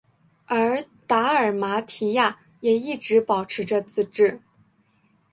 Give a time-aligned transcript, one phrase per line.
[0.47, 4.41] 而达尔马提亚也一直保持着自治。